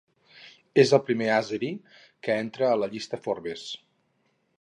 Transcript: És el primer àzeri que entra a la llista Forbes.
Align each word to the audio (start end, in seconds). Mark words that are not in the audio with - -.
És 0.83 0.93
el 0.97 1.01
primer 1.09 1.27
àzeri 1.33 1.69
que 2.29 2.37
entra 2.45 2.71
a 2.71 2.79
la 2.85 2.89
llista 2.95 3.21
Forbes. 3.27 3.67